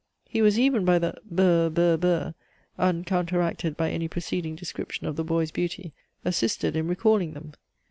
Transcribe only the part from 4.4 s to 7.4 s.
description of the boy's beauty, assisted in recalling